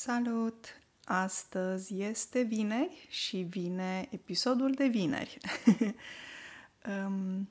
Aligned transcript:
Salut! 0.00 0.80
Astăzi 1.04 2.02
este 2.02 2.42
vineri 2.42 3.06
și 3.08 3.36
vine 3.36 4.08
episodul 4.10 4.72
de 4.72 4.86
vineri. 4.86 5.38
um, 7.06 7.48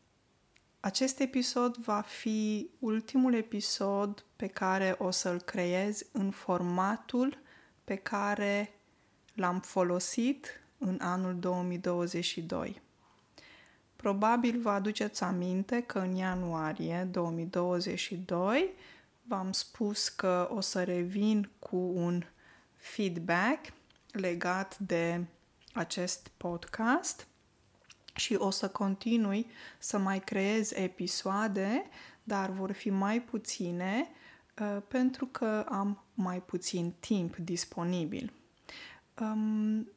acest 0.80 1.20
episod 1.20 1.76
va 1.76 2.00
fi 2.00 2.70
ultimul 2.78 3.34
episod 3.34 4.24
pe 4.36 4.46
care 4.46 4.94
o 4.98 5.10
să-l 5.10 5.40
creez 5.40 6.06
în 6.12 6.30
formatul 6.30 7.38
pe 7.84 7.94
care 7.94 8.80
l-am 9.34 9.60
folosit 9.60 10.62
în 10.78 10.98
anul 11.00 11.38
2022. 11.38 12.80
Probabil 13.96 14.60
vă 14.60 14.70
aduceți 14.70 15.22
aminte 15.22 15.82
că 15.82 15.98
în 15.98 16.14
ianuarie 16.14 17.08
2022 17.10 18.70
v-am 19.30 19.52
spus 19.52 20.08
că 20.08 20.48
o 20.52 20.60
să 20.60 20.84
revin 20.84 21.50
cu 21.58 21.76
un 21.76 22.22
feedback 22.76 23.72
legat 24.10 24.78
de 24.78 25.24
acest 25.72 26.30
podcast 26.36 27.26
și 28.14 28.34
o 28.34 28.50
să 28.50 28.68
continui 28.68 29.46
să 29.78 29.98
mai 29.98 30.20
creez 30.20 30.72
episoade, 30.72 31.88
dar 32.22 32.50
vor 32.50 32.72
fi 32.72 32.90
mai 32.90 33.22
puține 33.22 34.08
uh, 34.60 34.82
pentru 34.88 35.26
că 35.26 35.66
am 35.68 36.04
mai 36.14 36.42
puțin 36.42 36.94
timp 37.00 37.36
disponibil. 37.36 38.32
Um, 39.20 39.90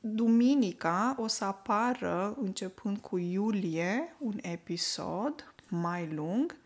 duminica 0.00 1.16
o 1.18 1.26
să 1.26 1.44
apară, 1.44 2.36
începând 2.40 2.98
cu 2.98 3.18
iulie, 3.18 4.16
un 4.18 4.38
episod 4.42 5.54
mai 5.68 6.12
lung 6.12 6.56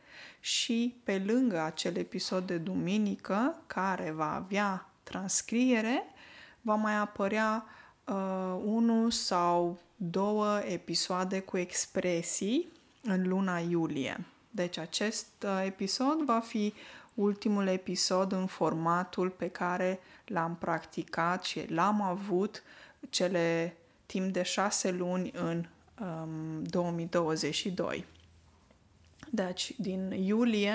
și 0.41 0.95
pe 1.05 1.23
lângă 1.27 1.61
acel 1.61 1.97
episod 1.97 2.47
de 2.47 2.57
duminică 2.57 3.63
care 3.67 4.11
va 4.11 4.35
avea 4.35 4.89
transcriere, 5.03 6.03
va 6.61 6.75
mai 6.75 6.97
apărea 6.97 7.65
uh, 8.05 8.61
unul 8.65 9.11
sau 9.11 9.79
două 9.97 10.59
episoade 10.59 11.41
cu 11.41 11.57
expresii 11.57 12.67
în 13.03 13.29
luna 13.29 13.59
iulie. 13.59 14.25
Deci 14.51 14.79
acest 14.79 15.27
uh, 15.45 15.63
episod 15.65 16.23
va 16.25 16.41
fi 16.41 16.75
ultimul 17.15 17.67
episod 17.67 18.33
în 18.33 18.47
formatul 18.47 19.29
pe 19.29 19.49
care 19.49 20.01
l-am 20.27 20.57
practicat 20.57 21.45
și 21.45 21.73
l-am 21.73 22.03
avut 22.03 22.63
cele 23.09 23.77
timp 24.07 24.33
de 24.33 24.43
șase 24.43 24.91
luni 24.91 25.31
în 25.35 25.65
um, 26.01 26.63
2022. 26.63 28.05
Deci, 29.31 29.73
din 29.77 30.11
iulie 30.11 30.75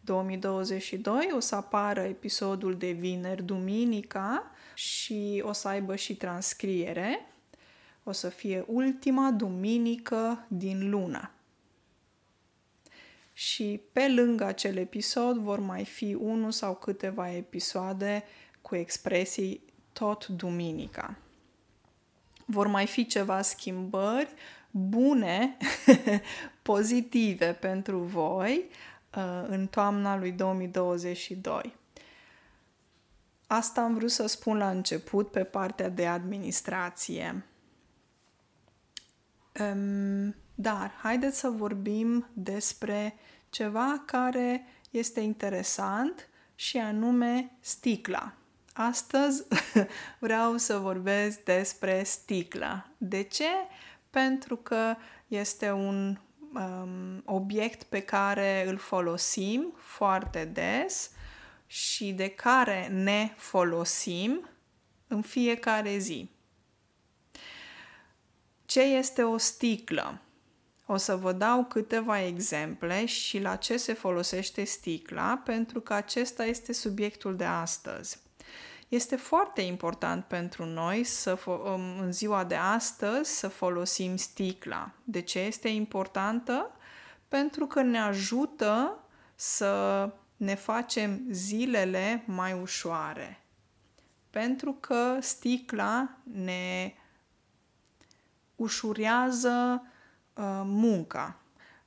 2022 0.00 1.28
o 1.32 1.40
să 1.40 1.54
apară 1.54 2.00
episodul 2.00 2.76
de 2.76 2.90
vineri, 2.90 3.42
duminica 3.42 4.50
și 4.74 5.42
o 5.46 5.52
să 5.52 5.68
aibă 5.68 5.96
și 5.96 6.16
transcriere. 6.16 7.26
O 8.02 8.12
să 8.12 8.28
fie 8.28 8.64
ultima 8.66 9.30
duminică 9.30 10.46
din 10.48 10.90
lună. 10.90 11.30
Și 13.32 13.80
pe 13.92 14.08
lângă 14.08 14.44
acel 14.44 14.76
episod 14.76 15.36
vor 15.36 15.60
mai 15.60 15.84
fi 15.84 16.14
unul 16.14 16.50
sau 16.50 16.74
câteva 16.74 17.30
episoade 17.32 18.24
cu 18.62 18.76
expresii 18.76 19.62
tot 19.92 20.26
duminica. 20.26 21.18
Vor 22.44 22.66
mai 22.66 22.86
fi 22.86 23.06
ceva 23.06 23.42
schimbări 23.42 24.34
bune, 24.70 25.56
pozitive 26.68 27.52
pentru 27.52 27.98
voi 27.98 28.68
uh, 29.16 29.44
în 29.46 29.66
toamna 29.66 30.16
lui 30.16 30.32
2022. 30.32 31.74
Asta 33.46 33.80
am 33.80 33.94
vrut 33.94 34.10
să 34.10 34.26
spun 34.26 34.56
la 34.56 34.70
început 34.70 35.30
pe 35.30 35.44
partea 35.44 35.88
de 35.88 36.06
administrație. 36.06 37.44
Um, 39.60 40.34
dar 40.54 40.90
haideți 41.02 41.38
să 41.38 41.48
vorbim 41.48 42.28
despre 42.32 43.14
ceva 43.50 44.02
care 44.06 44.64
este 44.90 45.20
interesant 45.20 46.28
și 46.54 46.76
anume 46.76 47.56
sticla. 47.60 48.32
Astăzi 48.72 49.44
vreau 50.18 50.56
să 50.56 50.78
vorbesc 50.78 51.42
despre 51.42 52.02
sticla. 52.02 52.88
De 52.98 53.22
ce? 53.22 53.48
pentru 54.10 54.56
că 54.56 54.94
este 55.26 55.70
un 55.70 56.18
um, 56.54 57.22
obiect 57.24 57.82
pe 57.82 58.00
care 58.00 58.68
îl 58.68 58.76
folosim 58.76 59.72
foarte 59.76 60.44
des 60.44 61.10
și 61.66 62.12
de 62.12 62.28
care 62.28 62.88
ne 62.88 63.32
folosim 63.36 64.48
în 65.06 65.22
fiecare 65.22 65.98
zi. 65.98 66.30
Ce 68.64 68.80
este 68.80 69.22
o 69.22 69.36
sticlă? 69.36 70.20
O 70.86 70.96
să 70.96 71.16
vă 71.16 71.32
dau 71.32 71.64
câteva 71.64 72.22
exemple 72.22 73.04
și 73.04 73.38
la 73.38 73.56
ce 73.56 73.76
se 73.76 73.92
folosește 73.92 74.64
sticla, 74.64 75.42
pentru 75.44 75.80
că 75.80 75.94
acesta 75.94 76.44
este 76.44 76.72
subiectul 76.72 77.36
de 77.36 77.44
astăzi. 77.44 78.18
Este 78.88 79.16
foarte 79.16 79.60
important 79.60 80.24
pentru 80.24 80.64
noi 80.64 81.04
să 81.04 81.38
um, 81.46 81.98
în 81.98 82.12
ziua 82.12 82.44
de 82.44 82.54
astăzi 82.54 83.38
să 83.38 83.48
folosim 83.48 84.16
sticla. 84.16 84.90
De 85.04 85.20
ce 85.20 85.38
este 85.38 85.68
importantă? 85.68 86.70
Pentru 87.28 87.66
că 87.66 87.82
ne 87.82 87.98
ajută 87.98 88.98
să 89.34 90.10
ne 90.36 90.54
facem 90.54 91.20
zilele 91.30 92.22
mai 92.26 92.52
ușoare. 92.52 93.42
Pentru 94.30 94.72
că 94.72 95.18
sticla 95.20 96.10
ne 96.22 96.94
ușurează 98.56 99.82
uh, 100.34 100.62
munca, 100.64 101.40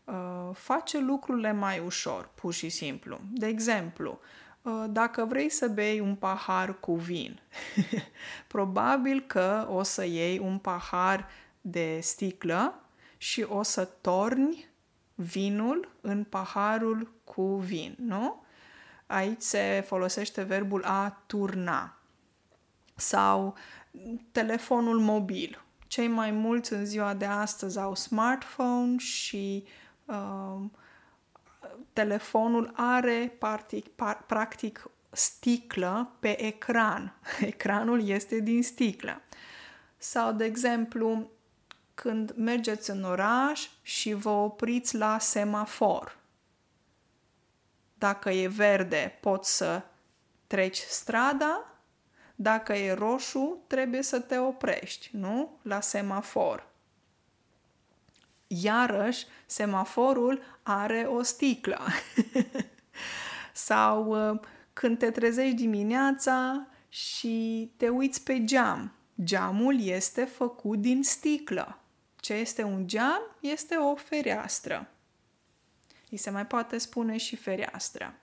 uh, 0.04 0.50
face 0.54 1.00
lucrurile 1.00 1.52
mai 1.52 1.80
ușor, 1.80 2.30
pur 2.36 2.54
și 2.54 2.70
simplu. 2.70 3.20
De 3.32 3.48
exemplu, 3.48 4.20
Uh, 4.22 4.41
dacă 4.90 5.26
vrei 5.26 5.50
să 5.50 5.68
bei 5.68 6.00
un 6.00 6.16
pahar 6.16 6.80
cu 6.80 6.96
vin, 6.96 7.40
probabil 8.48 9.24
că 9.28 9.68
o 9.70 9.84
să 9.84 10.06
iei 10.06 10.40
un 10.40 10.58
pahar 10.58 11.28
de 11.62 12.00
sticlă 12.02 12.82
și 13.18 13.42
o 13.42 13.64
să 13.64 13.86
torni 14.02 14.70
vinul 15.16 15.92
în 16.02 16.24
paharul 16.24 17.14
cu 17.24 17.56
vin, 17.56 17.96
nu? 18.00 18.44
Aici 19.06 19.42
se 19.42 19.84
folosește 19.88 20.44
verbul 20.44 20.84
a 20.84 21.24
turna. 21.26 21.98
Sau 22.96 23.56
telefonul 24.32 25.00
mobil. 25.00 25.64
Cei 25.88 26.08
mai 26.08 26.32
mulți 26.32 26.74
în 26.74 26.86
ziua 26.86 27.14
de 27.14 27.26
astăzi 27.26 27.80
au 27.80 27.96
smartphone 27.96 28.98
și 28.98 29.64
uh, 30.06 30.62
telefonul 31.94 32.72
are 32.76 33.36
practic, 33.40 33.88
practic 34.28 34.90
sticlă 35.10 36.16
pe 36.20 36.42
ecran. 36.44 37.20
Ecranul 37.40 38.08
este 38.08 38.40
din 38.40 38.64
sticlă. 38.64 39.22
Sau, 39.98 40.34
de 40.34 40.46
exemplu, 40.46 41.32
când 41.94 42.34
mergeți 42.36 42.90
în 42.90 43.04
oraș 43.04 43.70
și 43.82 44.14
vă 44.14 44.30
opriți 44.30 44.96
la 44.96 45.20
semafor. 45.20 46.18
Dacă 47.94 48.30
e 48.30 48.48
verde, 48.48 49.18
poți 49.22 49.56
să 49.56 49.82
treci 50.48 50.78
strada, 50.78 51.66
dacă 52.36 52.74
e 52.74 52.94
roșu, 52.94 53.64
trebuie 53.68 54.02
să 54.02 54.20
te 54.20 54.38
oprești, 54.38 55.10
nu? 55.14 55.60
La 55.62 55.82
semafor 55.82 56.71
iarăși 58.62 59.26
semaforul 59.46 60.42
are 60.64 61.08
o 61.10 61.22
sticlă. 61.22 61.80
Sau 63.54 64.30
uh, 64.32 64.40
când 64.74 64.98
te 64.98 65.12
trezești 65.12 65.56
dimineața 65.56 66.68
și 66.90 67.72
te 67.78 67.90
uiți 67.90 68.24
pe 68.24 68.44
geam. 68.44 68.92
Geamul 69.24 69.82
este 69.82 70.24
făcut 70.24 70.80
din 70.80 71.04
sticlă. 71.04 71.78
Ce 72.16 72.34
este 72.34 72.64
un 72.64 72.88
geam? 72.88 73.22
Este 73.40 73.76
o 73.76 73.96
fereastră. 73.96 74.90
Îi 76.10 76.18
se 76.18 76.30
mai 76.30 76.46
poate 76.46 76.78
spune 76.78 77.18
și 77.18 77.36
fereastră. 77.36 78.14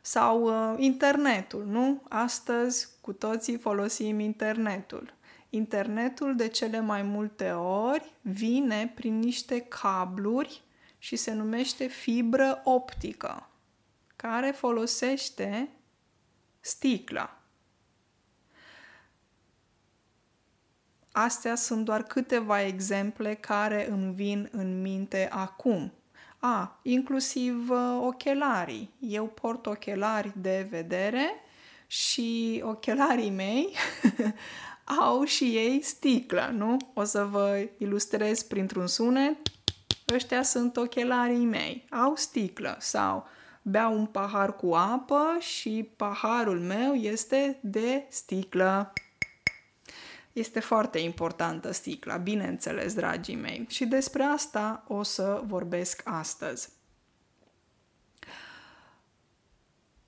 Sau 0.00 0.42
uh, 0.42 0.78
internetul, 0.78 1.64
nu? 1.66 2.02
Astăzi 2.08 2.88
cu 3.00 3.12
toții 3.12 3.58
folosim 3.58 4.20
internetul. 4.20 5.14
Internetul 5.50 6.36
de 6.36 6.48
cele 6.48 6.80
mai 6.80 7.02
multe 7.02 7.50
ori 7.50 8.12
vine 8.20 8.92
prin 8.94 9.18
niște 9.18 9.60
cabluri 9.60 10.62
și 10.98 11.16
se 11.16 11.32
numește 11.32 11.86
fibră 11.86 12.60
optică, 12.64 13.48
care 14.16 14.50
folosește 14.50 15.68
sticla. 16.60 17.38
Astea 21.12 21.54
sunt 21.54 21.84
doar 21.84 22.02
câteva 22.02 22.62
exemple 22.62 23.34
care 23.34 23.90
îmi 23.90 24.14
vin 24.14 24.48
în 24.52 24.80
minte 24.80 25.28
acum. 25.32 25.92
A, 26.38 26.78
inclusiv 26.82 27.70
uh, 27.70 27.98
ochelarii. 28.00 28.90
Eu 29.00 29.26
port 29.26 29.66
ochelari 29.66 30.32
de 30.36 30.66
vedere 30.70 31.30
și 31.86 32.60
ochelarii 32.64 33.30
mei 33.30 33.74
au 35.00 35.24
și 35.24 35.44
ei 35.44 35.82
sticlă, 35.82 36.50
nu? 36.52 36.76
O 36.94 37.04
să 37.04 37.24
vă 37.24 37.68
ilustrez 37.78 38.42
printr-un 38.42 38.86
sunet. 38.86 39.36
Ăștia 40.14 40.42
sunt 40.42 40.76
ochelarii 40.76 41.44
mei. 41.44 41.86
Au 41.90 42.16
sticlă 42.16 42.76
sau 42.78 43.26
beau 43.62 43.98
un 43.98 44.06
pahar 44.06 44.56
cu 44.56 44.74
apă 44.74 45.36
și 45.38 45.90
paharul 45.96 46.60
meu 46.60 46.94
este 46.94 47.58
de 47.62 48.06
sticlă. 48.08 48.92
Este 50.32 50.60
foarte 50.60 50.98
importantă 50.98 51.72
sticla, 51.72 52.16
bineînțeles, 52.16 52.94
dragii 52.94 53.36
mei, 53.36 53.64
și 53.68 53.86
despre 53.86 54.22
asta 54.22 54.84
o 54.86 55.02
să 55.02 55.42
vorbesc 55.46 56.02
astăzi. 56.04 56.68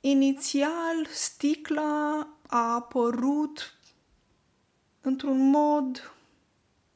Inițial, 0.01 1.07
sticla 1.11 2.29
a 2.47 2.75
apărut 2.75 3.80
într-un 5.01 5.51
mod 5.51 6.15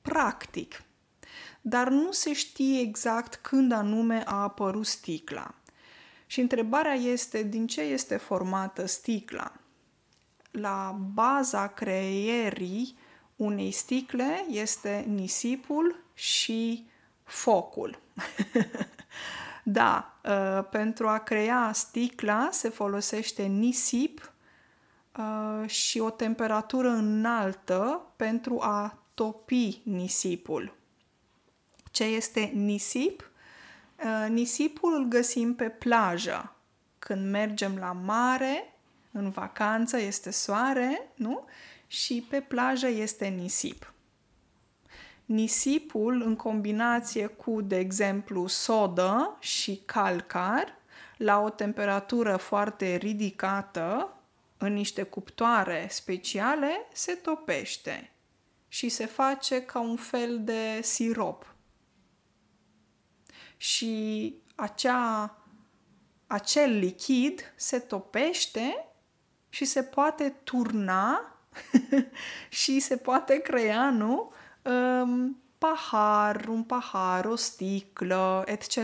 practic, 0.02 0.82
dar 1.60 1.88
nu 1.88 2.12
se 2.12 2.32
știe 2.32 2.80
exact 2.80 3.34
când 3.34 3.72
anume 3.72 4.22
a 4.26 4.42
apărut 4.42 4.86
sticla. 4.86 5.54
Și 6.26 6.40
întrebarea 6.40 6.94
este 6.94 7.42
din 7.42 7.66
ce 7.66 7.80
este 7.80 8.16
formată 8.16 8.86
sticla. 8.86 9.52
La 10.50 10.98
baza 11.12 11.66
creierii 11.66 12.96
unei 13.36 13.70
sticle 13.70 14.44
este 14.50 15.04
nisipul 15.08 16.04
și 16.14 16.86
focul. 17.22 17.98
da, 19.64 20.18
uh, 20.24 20.64
pentru 20.70 21.08
a 21.08 21.18
crea 21.18 21.70
sticla 21.74 22.48
se 22.52 22.68
folosește 22.68 23.42
nisip 23.42 24.33
uh, 25.18 25.68
și 25.68 25.98
o 25.98 26.10
temperatură 26.10 26.88
înaltă 26.88 28.02
pentru 28.16 28.60
a 28.60 28.98
topi 29.14 29.80
nisipul. 29.82 30.74
Ce 31.90 32.04
este 32.04 32.40
nisip? 32.40 33.30
Uh, 34.04 34.26
nisipul 34.28 34.94
îl 34.94 35.04
găsim 35.04 35.54
pe 35.54 35.68
plajă. 35.68 36.54
Când 36.98 37.30
mergem 37.30 37.76
la 37.76 37.92
mare, 37.92 38.74
în 39.12 39.30
vacanță, 39.30 39.98
este 39.98 40.30
soare, 40.30 41.10
nu? 41.14 41.44
Și 41.86 42.26
pe 42.28 42.40
plajă 42.40 42.88
este 42.88 43.26
nisip. 43.26 43.92
Nisipul, 45.24 46.22
în 46.22 46.36
combinație 46.36 47.26
cu, 47.26 47.60
de 47.60 47.78
exemplu, 47.78 48.46
sodă 48.46 49.36
și 49.40 49.82
calcar, 49.84 50.78
la 51.16 51.40
o 51.40 51.50
temperatură 51.50 52.36
foarte 52.36 52.96
ridicată, 52.96 54.13
în 54.64 54.72
niște 54.72 55.02
cuptoare 55.02 55.86
speciale, 55.90 56.86
se 56.92 57.12
topește 57.14 58.12
și 58.68 58.88
se 58.88 59.06
face 59.06 59.62
ca 59.62 59.80
un 59.80 59.96
fel 59.96 60.44
de 60.44 60.80
sirop 60.82 61.54
și 63.56 64.34
acea, 64.54 65.36
acel 66.26 66.78
lichid 66.78 67.52
se 67.56 67.78
topește 67.78 68.86
și 69.48 69.64
se 69.64 69.82
poate 69.82 70.34
turna 70.44 71.36
și 72.48 72.80
se 72.80 72.96
poate 72.96 73.36
crea, 73.36 73.90
nu? 73.90 74.32
Um, 74.62 75.42
pahar, 75.58 76.46
un 76.48 76.62
pahar, 76.62 77.24
o 77.24 77.36
sticlă, 77.36 78.42
etc. 78.46 78.76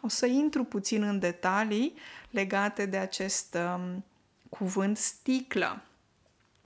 O 0.00 0.08
să 0.08 0.26
intru 0.26 0.64
puțin 0.64 1.02
în 1.02 1.18
detalii 1.18 1.94
legate 2.30 2.86
de 2.86 2.96
acest 2.96 3.56
um, 3.74 4.04
cuvânt 4.48 4.96
sticlă. 4.96 5.82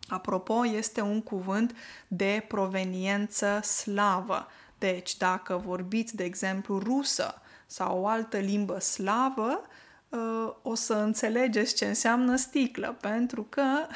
Apropo, 0.09 0.67
este 0.67 1.01
un 1.01 1.23
cuvânt 1.23 1.77
de 2.09 2.45
proveniență 2.49 3.61
slavă. 3.63 4.47
Deci, 4.79 5.17
dacă 5.17 5.57
vorbiți, 5.57 6.17
de 6.17 6.25
exemplu, 6.25 6.79
rusă 6.79 7.35
sau 7.67 8.01
o 8.01 8.07
altă 8.07 8.39
limbă 8.39 8.79
slavă, 8.79 9.63
uh, 10.09 10.55
o 10.63 10.75
să 10.75 10.95
înțelegeți 10.95 11.75
ce 11.75 11.87
înseamnă 11.87 12.37
sticlă, 12.37 12.97
pentru 13.01 13.43
că 13.43 13.65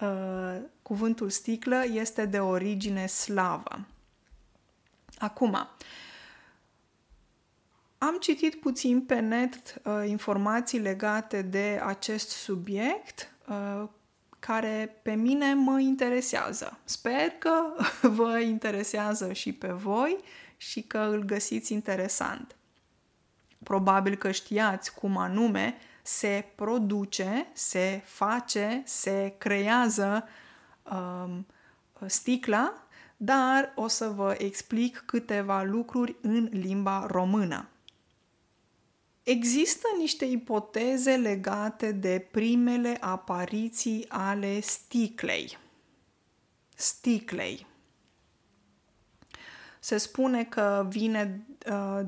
uh, 0.00 0.60
cuvântul 0.82 1.30
sticlă 1.30 1.84
este 1.92 2.26
de 2.26 2.38
origine 2.38 3.06
slavă. 3.06 3.86
Acum, 5.18 5.68
am 7.98 8.16
citit 8.20 8.54
puțin 8.54 9.00
pe 9.00 9.18
net 9.18 9.80
uh, 9.84 10.08
informații 10.08 10.78
legate 10.78 11.42
de 11.42 11.80
acest 11.84 12.28
subiect 12.28 13.34
uh, 13.48 13.88
care 14.38 14.98
pe 15.02 15.14
mine 15.14 15.54
mă 15.54 15.80
interesează. 15.80 16.78
Sper 16.84 17.28
că 17.38 17.52
vă 18.20 18.38
interesează 18.38 19.32
și 19.32 19.52
pe 19.52 19.68
voi 19.68 20.16
și 20.56 20.82
că 20.82 20.98
îl 20.98 21.24
găsiți 21.24 21.72
interesant. 21.72 22.56
Probabil 23.62 24.16
că 24.16 24.30
știați 24.30 24.94
cum 24.94 25.16
anume 25.16 25.76
se 26.02 26.44
produce, 26.54 27.46
se 27.52 28.02
face, 28.04 28.82
se 28.84 29.34
creează 29.38 30.28
um, 30.82 31.46
sticla, 32.06 32.86
dar 33.16 33.72
o 33.74 33.88
să 33.88 34.08
vă 34.08 34.34
explic 34.38 35.02
câteva 35.06 35.62
lucruri 35.62 36.16
în 36.20 36.48
limba 36.52 37.06
română. 37.10 37.68
Există 39.26 39.88
niște 39.98 40.24
ipoteze 40.24 41.16
legate 41.16 41.92
de 41.92 42.28
primele 42.30 42.96
apariții 43.00 44.04
ale 44.08 44.60
sticlei. 44.60 45.58
Sticlei. 46.74 47.66
Se 49.80 49.96
spune 49.96 50.44
că 50.44 50.86
vine 50.88 51.46
uh, 51.70 52.00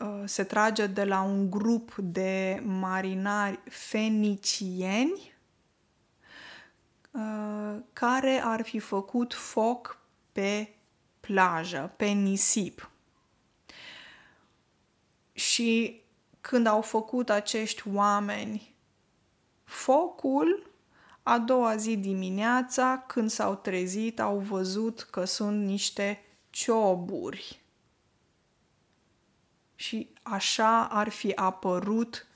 Uh, 0.00 0.22
se 0.24 0.44
trage 0.44 0.86
de 0.86 1.04
la 1.04 1.20
un 1.20 1.50
grup 1.50 1.94
de 1.94 2.62
marinari 2.64 3.60
fenicieni 3.64 5.34
uh, 7.10 7.76
care 7.92 8.40
ar 8.44 8.62
fi 8.62 8.78
făcut 8.78 9.34
foc 9.34 10.00
pe 10.32 10.74
plajă, 11.20 11.92
pe 11.96 12.06
nisip. 12.06 12.90
Și 15.32 16.00
când 16.46 16.66
au 16.66 16.80
făcut 16.82 17.30
acești 17.30 17.82
oameni 17.94 18.74
focul, 19.64 20.70
a 21.22 21.38
doua 21.38 21.76
zi 21.76 21.96
dimineața, 21.96 23.04
când 23.06 23.30
s-au 23.30 23.54
trezit, 23.54 24.20
au 24.20 24.38
văzut 24.38 25.00
că 25.00 25.24
sunt 25.24 25.64
niște 25.64 26.22
cioburi 26.50 27.60
și 29.74 30.08
așa 30.22 30.84
ar 30.84 31.08
fi 31.08 31.34
apărut 31.34 32.26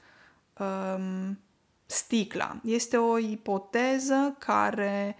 um, 0.58 1.38
sticla. 1.86 2.60
Este 2.64 2.96
o 2.96 3.18
ipoteză 3.18 4.36
care 4.38 5.16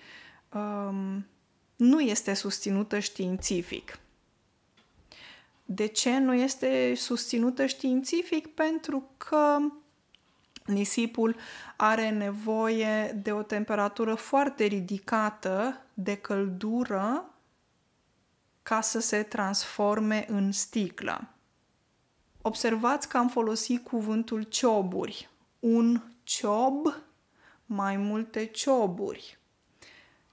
um, 0.53 1.27
nu 1.77 2.01
este 2.01 2.35
susținută 2.35 2.99
științific. 2.99 3.99
De 5.73 5.87
ce 5.87 6.19
nu 6.19 6.35
este 6.35 6.95
susținută 6.95 7.67
științific? 7.67 8.47
Pentru 8.55 9.11
că 9.17 9.59
nisipul 10.67 11.37
are 11.77 12.11
nevoie 12.11 13.21
de 13.23 13.33
o 13.33 13.43
temperatură 13.43 14.15
foarte 14.15 14.65
ridicată 14.65 15.81
de 15.95 16.17
căldură 16.17 17.35
ca 18.63 18.81
să 18.81 19.01
se 19.01 19.23
transforme 19.23 20.27
în 20.29 20.53
sticlă. 20.53 21.29
Observați 22.43 23.09
că 23.09 23.17
am 23.17 23.29
folosit 23.29 23.85
cuvântul 23.85 24.43
cioburi. 24.43 25.29
Un 25.59 26.03
ciob, 26.23 26.95
mai 27.67 27.97
multe 27.97 28.45
cioburi. 28.45 29.39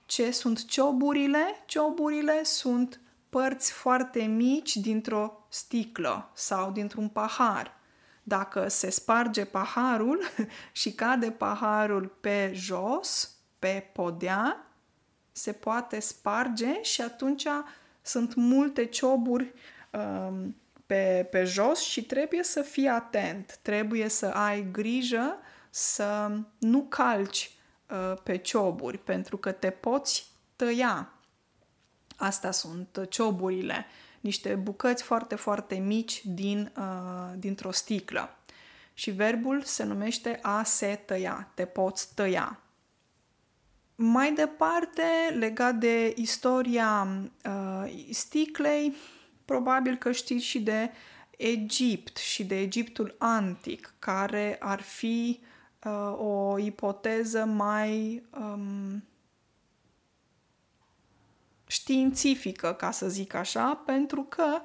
Ce 0.05 0.31
sunt 0.31 0.65
cioburile? 0.65 1.63
Cioburile 1.65 2.43
sunt 2.43 3.01
părți 3.29 3.71
foarte 3.71 4.23
mici 4.23 4.75
dintr-o 4.75 5.45
sticlă 5.49 6.29
sau 6.33 6.71
dintr-un 6.71 7.07
pahar. 7.07 7.75
Dacă 8.23 8.67
se 8.67 8.89
sparge 8.89 9.45
paharul 9.45 10.19
și 10.71 10.93
cade 10.93 11.31
paharul 11.31 12.17
pe 12.21 12.51
jos, 12.53 13.35
pe 13.59 13.89
podea, 13.93 14.67
se 15.31 15.51
poate 15.51 15.99
sparge 15.99 16.81
și 16.81 17.01
atunci 17.01 17.47
sunt 18.01 18.35
multe 18.35 18.85
cioburi 18.85 19.53
um, 19.91 20.55
pe, 20.85 21.27
pe 21.31 21.43
jos 21.43 21.79
și 21.79 22.05
trebuie 22.05 22.43
să 22.43 22.61
fii 22.61 22.87
atent, 22.87 23.59
trebuie 23.61 24.07
să 24.07 24.25
ai 24.25 24.67
grijă 24.71 25.37
să 25.69 26.31
nu 26.57 26.81
calci 26.81 27.51
uh, 27.89 28.13
pe 28.23 28.37
cioburi, 28.37 28.97
pentru 28.97 29.37
că 29.37 29.51
te 29.51 29.69
poți 29.69 30.31
tăia. 30.55 31.11
Asta 32.17 32.51
sunt 32.51 33.05
cioburile. 33.09 33.85
niște 34.19 34.55
bucăți 34.55 35.03
foarte, 35.03 35.35
foarte 35.35 35.75
mici 35.75 36.21
din, 36.25 36.71
uh, 36.77 37.33
dintr-o 37.37 37.71
sticlă. 37.71 38.37
Și 38.93 39.11
verbul 39.11 39.61
se 39.61 39.83
numește 39.83 40.39
a 40.41 40.63
se 40.63 41.01
tăia, 41.05 41.51
te 41.53 41.65
poți 41.65 42.13
tăia. 42.13 42.59
Mai 43.95 44.33
departe, 44.33 45.03
legat 45.37 45.75
de 45.75 46.13
istoria 46.17 47.07
uh, 47.45 48.07
sticlei, 48.11 48.95
probabil 49.45 49.95
că 49.95 50.11
știți 50.11 50.45
și 50.45 50.59
de 50.59 50.91
Egipt 51.37 52.17
și 52.17 52.45
de 52.45 52.59
Egiptul 52.59 53.15
antic, 53.17 53.93
care 53.99 54.57
ar 54.59 54.81
fi 54.81 55.39
uh, 55.83 56.17
o 56.17 56.57
ipoteză 56.57 57.45
mai 57.45 58.23
um, 58.39 59.03
științifică, 61.67 62.73
ca 62.73 62.91
să 62.91 63.09
zic 63.09 63.33
așa, 63.33 63.81
pentru 63.85 64.23
că 64.23 64.61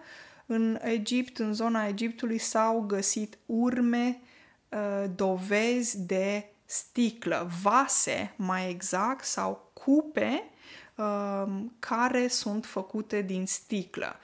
în 0.46 0.78
Egipt, 0.82 1.38
în 1.38 1.52
zona 1.52 1.86
Egiptului, 1.86 2.38
s-au 2.38 2.80
găsit 2.80 3.38
urme, 3.46 4.20
uh, 4.68 5.04
dovezi 5.16 6.00
de 6.06 6.52
sticlă, 6.64 7.50
vase 7.62 8.34
mai 8.36 8.70
exact, 8.70 9.24
sau 9.24 9.70
cupe 9.72 10.50
uh, 10.96 11.64
care 11.78 12.28
sunt 12.28 12.66
făcute 12.66 13.22
din 13.22 13.46
sticlă. 13.46 14.16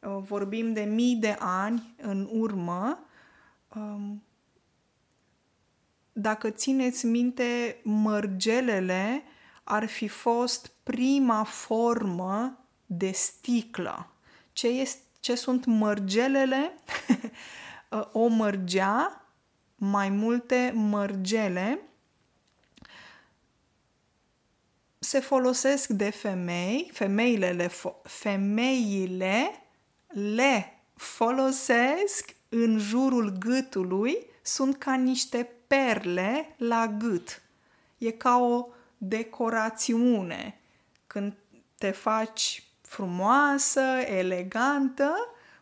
Uh, 0.00 0.16
vorbim 0.20 0.72
de 0.72 0.82
mii 0.82 1.16
de 1.16 1.36
ani 1.38 1.94
în 2.02 2.28
urmă. 2.32 3.06
Um, 3.76 4.22
dacă 6.12 6.50
țineți 6.50 7.06
minte, 7.06 7.80
mărgelele 7.82 9.22
ar 9.64 9.86
fi 9.86 10.08
fost 10.08 10.73
prima 10.84 11.42
formă 11.42 12.58
de 12.86 13.10
sticlă. 13.10 14.10
Ce, 14.52 14.66
este, 14.66 15.02
ce 15.20 15.34
sunt 15.34 15.64
mărgelele? 15.64 16.72
o 18.12 18.26
mărgea, 18.26 19.26
mai 19.76 20.08
multe 20.08 20.72
mărgele 20.74 21.80
se 25.04 25.20
folosesc 25.20 25.88
de 25.88 26.10
femei, 26.10 26.90
femeile 26.92 27.50
le, 27.50 27.68
fo- 27.68 28.02
femeile 28.02 29.62
le 30.06 30.82
folosesc 30.94 32.34
în 32.48 32.78
jurul 32.78 33.36
gâtului, 33.38 34.26
sunt 34.42 34.76
ca 34.76 34.94
niște 34.94 35.50
perle 35.66 36.54
la 36.56 36.86
gât. 36.86 37.42
E 37.98 38.10
ca 38.10 38.38
o 38.38 38.66
decorațiune. 38.98 40.60
Când 41.14 41.34
te 41.78 41.90
faci 41.90 42.62
frumoasă, 42.80 43.80
elegantă, 44.06 45.14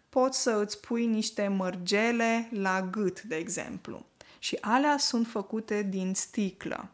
poți 0.09 0.43
să 0.43 0.51
îți 0.51 0.81
pui 0.81 1.07
niște 1.07 1.49
mărgele 1.49 2.49
la 2.53 2.83
gât, 2.83 3.23
de 3.23 3.37
exemplu. 3.37 4.07
Și 4.39 4.59
alea 4.61 4.99
sunt 4.99 5.27
făcute 5.27 5.83
din 5.83 6.15
sticlă. 6.15 6.89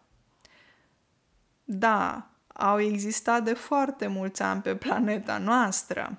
Da, 1.65 2.31
au 2.47 2.81
existat 2.81 3.45
de 3.45 3.55
foarte 3.55 4.07
mulți 4.07 4.43
ani 4.43 4.63
pe 4.63 4.77
planeta 4.77 5.39
noastră. 5.39 6.19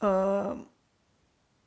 Uh, 0.00 0.60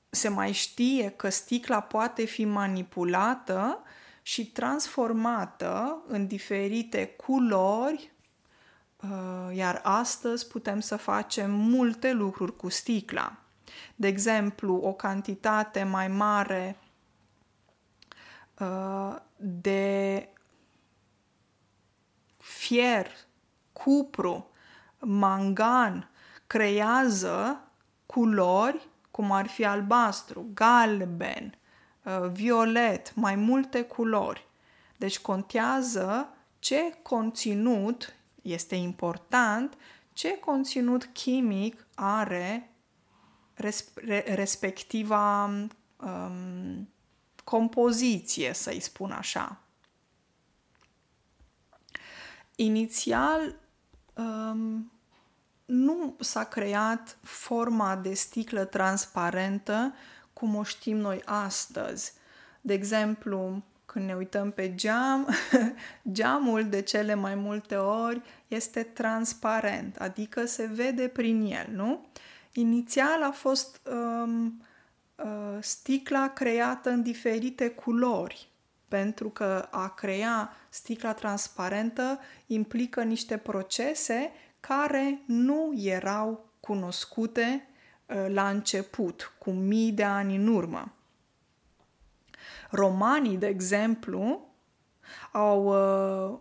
se 0.10 0.28
mai 0.28 0.52
știe 0.52 1.10
că 1.10 1.30
sticla 1.30 1.80
poate 1.80 2.26
fi 2.26 2.46
manipulată 2.46 3.84
și 4.22 4.52
transformată 4.52 6.04
în 6.08 6.28
diferite 6.28 7.08
culori, 7.08 8.11
uh, 8.11 8.11
iar 9.54 9.80
astăzi 9.84 10.48
putem 10.48 10.80
să 10.80 10.96
facem 10.96 11.52
multe 11.52 12.12
lucruri 12.12 12.56
cu 12.56 12.70
sticla. 12.70 13.36
De 13.96 14.08
exemplu, 14.08 14.76
o 14.76 14.94
cantitate 14.94 15.84
mai 15.84 16.08
mare 16.08 16.78
uh, 18.60 19.16
de 19.38 20.28
fier, 22.38 23.08
cupru, 23.74 24.50
mangan 25.00 26.10
creează 26.48 27.62
culori 28.06 28.90
cum 29.12 29.32
ar 29.32 29.48
fi 29.48 29.66
albastru, 29.66 30.46
galben, 30.54 31.58
uh, 32.04 32.30
violet, 32.32 33.16
mai 33.16 33.36
multe 33.36 33.82
culori. 33.82 34.48
Deci 34.98 35.20
contează 35.20 36.30
ce 36.60 36.98
conținut 37.02 38.16
este 38.42 38.76
important, 38.76 39.78
ce 40.14 40.40
conținut 40.40 41.06
chimic 41.06 41.88
are 41.96 42.72
respectiva 44.26 45.44
um, 45.98 46.90
compoziție, 47.44 48.54
să-i 48.54 48.80
spun 48.80 49.12
așa. 49.12 49.62
Inițial, 52.56 53.56
um, 54.14 54.92
nu 55.66 56.16
s-a 56.20 56.44
creat 56.44 57.18
forma 57.22 57.96
de 57.96 58.14
sticlă 58.14 58.66
transparentă 58.66 59.94
cum 60.34 60.56
o 60.56 60.64
știm 60.64 60.98
noi 60.98 61.22
astăzi. 61.26 62.14
De 62.62 62.74
exemplu, 62.74 63.64
când 63.92 64.06
ne 64.06 64.16
uităm 64.16 64.52
pe 64.52 64.76
geam, 64.76 65.28
geamul 66.12 66.70
de 66.70 66.82
cele 66.82 67.14
mai 67.14 67.36
multe 67.36 67.76
ori 67.76 68.22
este 68.48 68.84
transparent, 68.84 69.96
adică 69.98 70.46
se 70.46 70.66
vede 70.66 71.08
prin 71.08 71.46
el, 71.46 71.68
nu? 71.74 72.06
Inițial 72.54 73.24
a 73.24 73.32
fost 73.32 73.82
um, 73.92 74.64
uh, 75.16 75.58
sticla 75.60 76.28
creată 76.28 76.90
în 76.90 77.02
diferite 77.02 77.70
culori, 77.70 78.50
pentru 78.88 79.30
că 79.30 79.68
a 79.72 79.90
crea 79.90 80.54
sticla 80.70 81.14
transparentă 81.14 82.20
implică 82.46 83.04
niște 83.04 83.38
procese 83.38 84.32
care 84.60 85.22
nu 85.26 85.74
erau 85.76 86.46
cunoscute 86.60 87.68
uh, 88.06 88.26
la 88.28 88.50
început, 88.50 89.34
cu 89.40 89.52
mii 89.52 89.92
de 89.92 90.04
ani 90.04 90.36
în 90.36 90.48
urmă. 90.48 90.94
Romanii, 92.72 93.38
de 93.38 93.48
exemplu, 93.48 94.50
au 95.32 95.66
uh, 95.66 96.40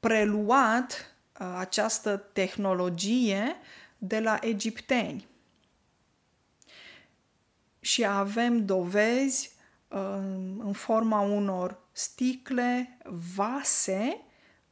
preluat 0.00 1.16
uh, 1.40 1.54
această 1.58 2.16
tehnologie 2.16 3.56
de 3.98 4.20
la 4.20 4.38
egipteni. 4.40 5.26
Și 7.80 8.04
avem 8.04 8.64
dovezi 8.64 9.52
în 10.58 10.72
forma 10.72 11.20
unor 11.20 11.78
sticle, 11.92 12.98
vase 13.34 14.24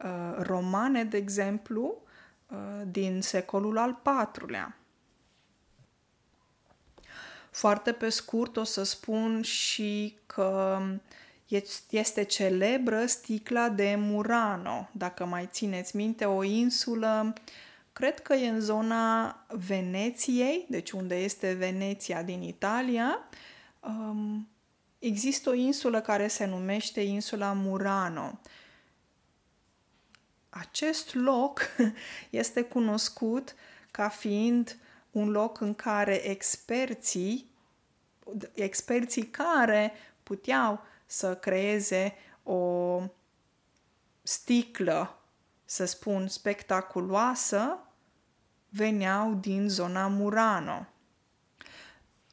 Uh, 0.04 0.34
romane, 0.38 1.04
de 1.04 1.16
exemplu, 1.16 2.02
uh, 2.46 2.82
din 2.86 3.20
secolul 3.20 3.78
al 3.78 4.02
IV-lea. 4.04 4.76
Foarte 7.52 7.92
pe 7.92 8.08
scurt 8.08 8.56
o 8.56 8.64
să 8.64 8.82
spun 8.82 9.42
și 9.42 10.16
că 10.26 10.80
este 11.90 12.22
celebră 12.22 13.06
sticla 13.06 13.68
de 13.68 13.94
Murano, 13.98 14.88
dacă 14.92 15.24
mai 15.24 15.48
țineți 15.52 15.96
minte, 15.96 16.24
o 16.24 16.42
insulă, 16.42 17.32
cred 17.92 18.20
că 18.20 18.34
e 18.34 18.48
în 18.48 18.60
zona 18.60 19.36
Veneției, 19.48 20.66
deci 20.68 20.90
unde 20.90 21.16
este 21.16 21.52
Veneția 21.52 22.22
din 22.22 22.42
Italia. 22.42 23.18
Um, 23.80 24.48
există 24.98 25.50
o 25.50 25.54
insulă 25.54 26.00
care 26.00 26.28
se 26.28 26.46
numește 26.46 27.00
insula 27.00 27.52
Murano 27.52 28.40
acest 30.54 31.14
loc 31.14 31.60
este 32.30 32.62
cunoscut 32.62 33.54
ca 33.90 34.08
fiind 34.08 34.76
un 35.12 35.30
loc 35.30 35.60
în 35.60 35.74
care 35.74 36.28
experții, 36.28 37.50
experții 38.52 39.22
care 39.26 39.92
puteau 40.22 40.80
să 41.06 41.36
creeze 41.36 42.14
o 42.42 43.00
sticlă, 44.22 45.18
să 45.64 45.84
spun, 45.84 46.28
spectaculoasă, 46.28 47.78
veneau 48.68 49.34
din 49.34 49.68
zona 49.68 50.06
Murano. 50.06 50.86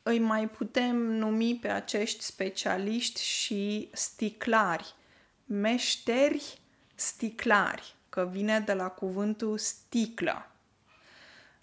Îi 0.04 0.20
mai 0.20 0.50
putem 0.50 0.96
numi 0.96 1.56
pe 1.56 1.70
acești 1.70 2.24
specialiști 2.24 3.22
și 3.24 3.90
sticlari, 3.94 4.96
meșteri 5.46 6.62
sticlari 6.96 7.96
că 8.10 8.30
vine 8.32 8.60
de 8.60 8.74
la 8.74 8.88
cuvântul 8.88 9.58
sticlă. 9.58 10.49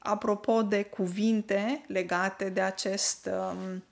Apropo 0.08 0.62
de 0.62 0.82
cuvinte 0.84 1.84
legate 1.86 2.48
de 2.48 2.60
acest 2.60 3.28
um, 3.32 3.84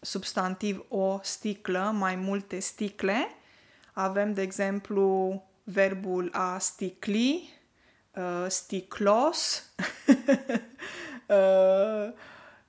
substantiv 0.00 0.84
o 0.88 1.18
sticlă, 1.22 1.90
mai 1.94 2.16
multe 2.16 2.58
sticle, 2.58 3.28
avem, 3.92 4.32
de 4.32 4.42
exemplu, 4.42 5.42
verbul 5.64 6.30
a 6.32 6.58
sticli, 6.58 7.50
uh, 8.14 8.46
sticlos, 8.48 9.70
uh, 11.26 12.12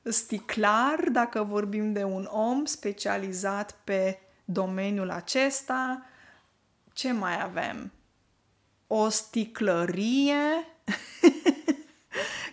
sticlar, 0.03 0.99
dacă 1.11 1.43
vorbim 1.43 1.93
de 1.93 2.03
un 2.03 2.27
om 2.31 2.65
specializat 2.65 3.75
pe 3.83 4.19
domeniul 4.45 5.09
acesta. 5.09 6.05
Ce 6.93 7.11
mai 7.11 7.41
avem? 7.41 7.91
O 8.87 9.09
sticlărie, 9.09 10.67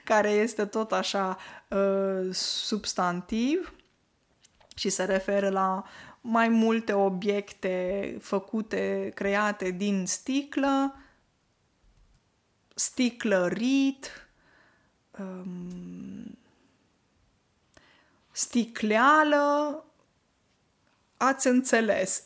care 0.07 0.31
este 0.31 0.65
tot 0.67 0.93
așa 0.93 1.39
uh, 1.69 2.35
substantiv 2.35 3.75
și 4.75 4.89
se 4.89 5.05
referă 5.05 5.49
la 5.49 5.85
mai 6.21 6.49
multe 6.49 6.93
obiecte 6.93 8.17
făcute, 8.21 9.13
create 9.15 9.71
din 9.71 10.07
sticlă, 10.07 10.97
sticlărit, 12.75 14.29
um, 15.19 16.39
sticleală, 18.31 19.85
ați 21.17 21.47
înțeles. 21.47 22.25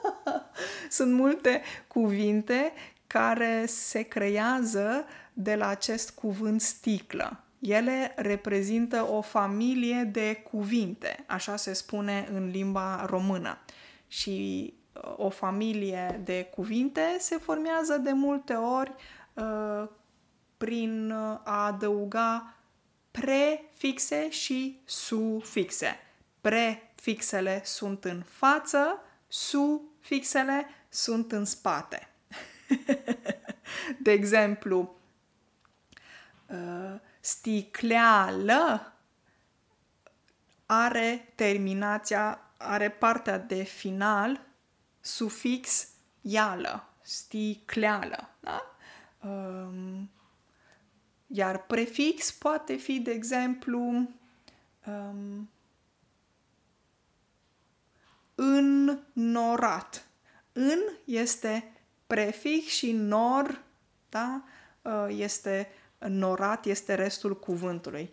Sunt 0.88 1.12
multe 1.12 1.62
cuvinte 1.88 2.72
care 3.06 3.66
se 3.66 4.02
creează 4.02 5.04
de 5.32 5.54
la 5.54 5.66
acest 5.66 6.10
cuvânt 6.10 6.60
sticlă. 6.60 7.44
Ele 7.60 8.12
reprezintă 8.16 9.08
o 9.10 9.20
familie 9.20 10.08
de 10.12 10.34
cuvinte, 10.50 11.24
așa 11.26 11.56
se 11.56 11.72
spune 11.72 12.28
în 12.32 12.50
limba 12.50 13.04
română. 13.06 13.58
Și 14.08 14.74
uh, 14.92 15.14
o 15.16 15.28
familie 15.28 16.20
de 16.24 16.48
cuvinte 16.54 17.16
se 17.18 17.36
formează 17.36 17.96
de 17.96 18.12
multe 18.12 18.52
ori 18.52 18.92
uh, 19.34 19.88
prin 20.56 21.10
a 21.44 21.66
adăuga 21.66 22.54
prefixe 23.10 24.30
și 24.30 24.80
sufixe. 24.84 25.96
Prefixele 26.40 27.60
sunt 27.64 28.04
în 28.04 28.22
față, 28.26 29.00
sufixele 29.28 30.66
sunt 30.88 31.32
în 31.32 31.44
spate. 31.44 32.08
de 34.02 34.10
exemplu, 34.10 34.78
uh, 34.78 34.99
sticleală 37.20 38.92
are 40.66 41.32
terminația, 41.34 42.40
are 42.56 42.90
partea 42.90 43.38
de 43.38 43.62
final, 43.62 44.40
sufix 45.00 45.88
ială, 46.20 46.88
sticleală. 47.02 48.28
Da? 48.40 48.76
Um, 49.28 50.10
iar 51.26 51.66
prefix 51.66 52.32
poate 52.32 52.76
fi, 52.76 52.98
de 52.98 53.10
exemplu, 53.10 54.08
um, 54.86 55.50
înnorat. 58.34 60.06
În 60.52 60.78
este 61.04 61.72
prefix 62.06 62.66
și 62.72 62.92
nor 62.92 63.62
da? 64.10 64.42
Uh, 64.82 65.06
este 65.08 65.68
norat, 66.08 66.64
este 66.64 66.94
restul 66.94 67.38
cuvântului. 67.38 68.12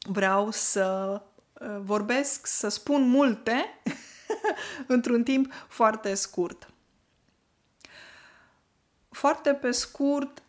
Vreau 0.00 0.50
să 0.50 1.20
uh, 1.52 1.76
vorbesc, 1.80 2.46
să 2.46 2.68
spun 2.68 3.08
multe 3.08 3.80
într-un 4.86 5.22
timp 5.22 5.52
foarte 5.68 6.14
scurt. 6.14 6.70
Foarte 9.10 9.54
pe 9.54 9.70
scurt, 9.70 10.42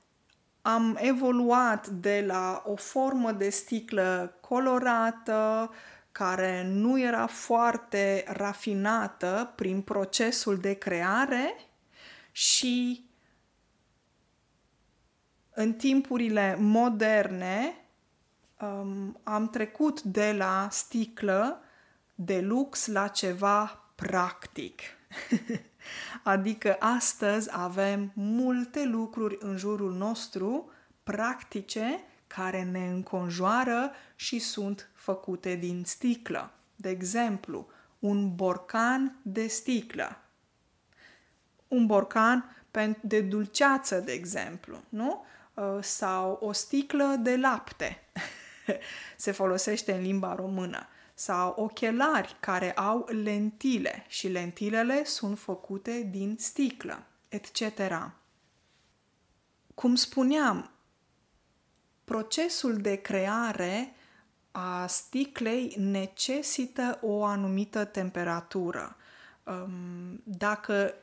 am 0.62 0.98
evoluat 1.02 1.88
de 1.88 2.24
la 2.28 2.64
o 2.66 2.76
formă 2.76 3.32
de 3.32 3.50
sticlă 3.50 4.38
colorată, 4.42 5.72
care 6.12 6.64
nu 6.68 7.00
era 7.00 7.28
foarte 7.28 8.24
rafinată 8.28 9.54
prin 9.56 9.82
procesul 9.82 10.58
de 10.58 10.74
creare 10.74 11.56
și 12.32 13.06
în 15.54 15.74
timpurile 15.74 16.56
moderne 16.60 17.76
um, 18.62 19.20
am 19.24 19.50
trecut 19.50 20.02
de 20.02 20.34
la 20.38 20.68
sticlă 20.72 21.64
de 22.16 22.42
lux 22.42 22.88
la 22.88 23.08
ceva 23.08 23.84
practic. 23.96 24.82
adică 26.24 26.76
astăzi 26.80 27.50
avem 27.52 28.12
multe 28.14 28.86
lucruri 28.86 29.38
în 29.40 29.58
jurul 29.58 29.94
nostru 29.94 30.72
practice 31.04 32.04
care 32.28 32.64
ne 32.64 32.88
înconjoară 32.90 33.92
și 34.16 34.40
sunt 34.40 34.90
făcute 34.94 35.56
din 35.56 35.84
sticlă. 35.86 36.52
De 36.76 36.90
exemplu, 36.90 37.68
un 38.00 38.36
borcan 38.36 39.16
de 39.22 39.48
sticlă. 39.48 40.18
Un 41.68 41.86
borcan 41.86 42.56
de 43.02 43.22
dulceață, 43.22 44.00
de 44.00 44.12
exemplu, 44.12 44.84
nu? 44.90 45.26
Uh, 45.54 45.78
sau 45.82 46.38
o 46.42 46.52
sticlă 46.52 47.16
de 47.20 47.36
lapte. 47.36 48.04
Se 49.18 49.32
folosește 49.32 49.94
în 49.94 50.02
limba 50.02 50.36
română. 50.36 50.88
Sau 51.14 51.54
ochelari 51.58 52.36
care 52.40 52.72
au 52.74 53.08
lentile 53.10 54.06
și 54.08 54.28
lentilele 54.28 55.04
sunt 55.04 55.40
făcute 55.40 56.08
din 56.12 56.36
sticlă, 56.40 57.04
etc. 57.30 57.62
Cum 59.76 59.96
spuneam, 59.96 60.72
procesul 62.04 62.78
de 62.78 62.96
creare 62.96 63.96
a 64.52 64.88
sticlei 64.88 65.76
necesită 65.78 67.00
o 67.02 67.24
anumită 67.24 67.86
temperatură. 67.86 68.96
Um, 69.44 70.22
dacă 70.24 70.94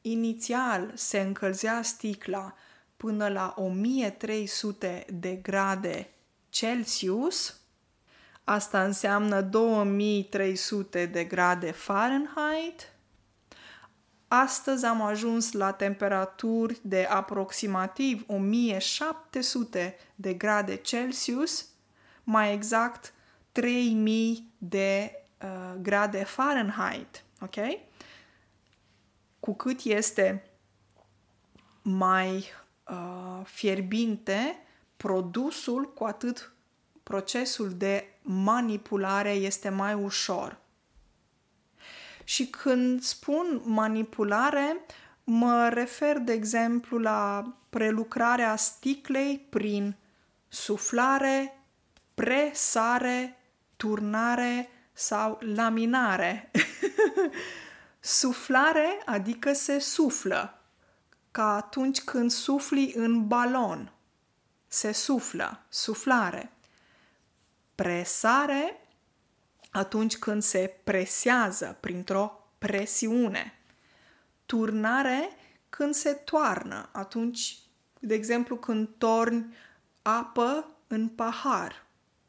inițial 0.00 0.92
se 0.94 1.20
încălzea 1.20 1.82
sticla 1.82 2.54
până 3.02 3.28
la 3.28 3.54
1300 3.56 5.06
de 5.08 5.34
grade 5.34 6.10
Celsius, 6.48 7.60
asta 8.44 8.84
înseamnă 8.84 9.40
2300 9.40 11.06
de 11.06 11.24
grade 11.24 11.70
Fahrenheit. 11.70 12.92
Astăzi 14.28 14.84
am 14.84 15.02
ajuns 15.02 15.52
la 15.52 15.72
temperaturi 15.72 16.78
de 16.82 17.04
aproximativ 17.10 18.24
1700 18.26 19.96
de 20.14 20.34
grade 20.34 20.76
Celsius, 20.76 21.66
mai 22.24 22.52
exact 22.52 23.14
3000 23.52 24.52
de 24.58 25.12
uh, 25.42 25.74
grade 25.80 26.24
Fahrenheit, 26.24 27.24
ok? 27.40 27.56
Cu 29.40 29.54
cât 29.54 29.80
este 29.80 30.46
mai 31.82 32.60
uh, 32.90 33.40
fierbinte 33.44 34.62
produsul, 34.96 35.92
cu 35.92 36.04
atât 36.04 36.52
procesul 37.02 37.70
de 37.70 38.04
manipulare 38.22 39.30
este 39.30 39.68
mai 39.68 39.94
ușor. 39.94 40.60
Și 42.24 42.46
când 42.46 43.02
spun 43.02 43.60
manipulare, 43.64 44.84
mă 45.24 45.68
refer, 45.68 46.18
de 46.18 46.32
exemplu, 46.32 46.98
la 46.98 47.52
prelucrarea 47.70 48.56
sticlei 48.56 49.46
prin 49.50 49.96
suflare, 50.48 51.64
presare, 52.14 53.38
turnare 53.76 54.68
sau 54.92 55.38
laminare. 55.40 56.50
Suflare 58.00 59.02
adică 59.04 59.52
se 59.52 59.78
suflă, 59.78 60.61
ca 61.32 61.56
atunci 61.56 62.00
când 62.00 62.30
sufli 62.30 62.92
în 62.96 63.26
balon. 63.26 63.92
Se 64.68 64.92
suflă, 64.92 65.64
suflare. 65.68 66.52
Presare, 67.74 68.80
atunci 69.70 70.16
când 70.16 70.42
se 70.42 70.80
presează 70.84 71.76
printr-o 71.80 72.48
presiune. 72.58 73.58
Turnare, 74.46 75.28
când 75.68 75.94
se 75.94 76.12
toarnă, 76.12 76.88
atunci, 76.92 77.58
de 77.98 78.14
exemplu, 78.14 78.56
când 78.56 78.88
torni 78.98 79.54
apă 80.02 80.68
în 80.86 81.08
pahar. 81.08 81.86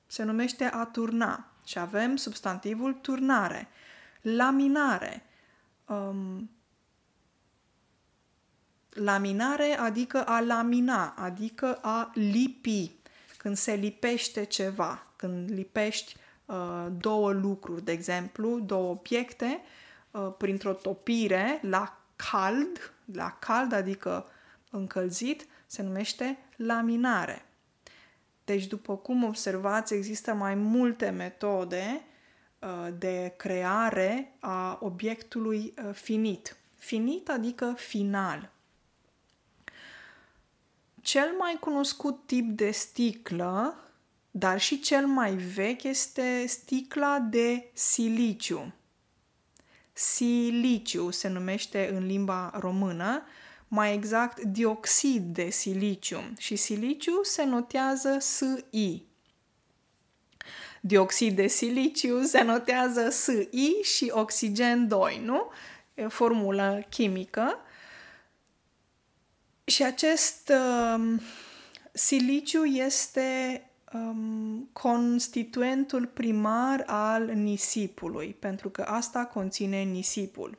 Se 0.08 0.24
numește 0.24 0.64
a 0.64 0.86
turna 0.86 1.52
și 1.66 1.80
avem 1.80 2.16
substantivul 2.16 2.94
turnare. 2.94 3.68
Laminare, 4.22 5.26
um, 5.86 6.50
Laminare 8.94 9.78
adică 9.78 10.24
a 10.26 10.40
lamina, 10.40 11.14
adică 11.18 11.80
a 11.82 12.12
lipi. 12.14 12.92
Când 13.38 13.58
se 13.58 13.74
lipește 13.74 14.44
ceva, 14.44 15.08
când 15.16 15.50
lipești 15.52 16.16
uh, 16.46 16.88
două 16.98 17.32
lucruri, 17.32 17.84
de 17.84 17.92
exemplu, 17.92 18.60
două 18.60 18.90
obiecte, 18.90 19.62
uh, 20.12 20.34
printr-o 20.38 20.74
topire 20.74 21.60
la 21.62 21.98
cald, 22.16 22.94
la 23.14 23.38
cald 23.40 23.74
adică 23.74 24.26
încălzit, 24.70 25.48
se 25.66 25.82
numește 25.82 26.38
laminare. 26.56 27.46
Deci, 28.46 28.66
după 28.66 28.96
cum 28.98 29.24
observați, 29.24 29.94
există 29.94 30.34
mai 30.34 30.56
multe 30.56 31.10
metode 31.10 32.04
uh, 32.60 32.88
de 32.98 33.34
creare 33.38 34.36
a 34.40 34.78
obiectului 34.82 35.74
uh, 35.78 35.94
finit. 35.94 36.58
Finit 36.76 37.30
adică 37.30 37.74
final. 37.78 38.53
Cel 41.14 41.36
mai 41.38 41.58
cunoscut 41.60 42.26
tip 42.26 42.50
de 42.50 42.72
sticlă, 42.72 43.78
dar 44.32 44.60
și 44.60 44.80
cel 44.80 45.06
mai 45.06 45.36
vechi, 45.36 45.84
este 45.84 46.46
sticla 46.48 47.20
de 47.20 47.70
siliciu. 47.74 48.74
Siliciu 49.92 51.10
se 51.10 51.28
numește 51.28 51.90
în 51.94 52.06
limba 52.06 52.52
română, 52.60 53.24
mai 53.68 53.94
exact 53.94 54.42
dioxid 54.42 55.24
de 55.24 55.50
siliciu 55.50 56.34
și 56.38 56.56
siliciu 56.56 57.24
se 57.24 57.44
notează 57.44 58.18
SI. 58.20 59.04
Dioxid 60.82 61.36
de 61.36 61.48
siliciu 61.48 62.24
se 62.24 62.42
notează 62.42 63.10
SI 63.10 63.82
și 63.82 64.12
oxigen 64.14 64.88
2, 64.88 65.22
nu? 65.24 65.50
E 65.94 66.08
formulă 66.08 66.86
chimică. 66.90 67.58
Și 69.66 69.84
acest 69.84 70.52
um, 70.96 71.22
siliciu 71.92 72.64
este 72.64 73.62
um, 73.94 74.70
constituentul 74.74 76.08
primar 76.08 76.84
al 76.88 77.26
nisipului, 77.26 78.36
pentru 78.40 78.70
că 78.70 78.82
asta 78.82 79.26
conține 79.26 79.82
nisipul. 79.82 80.58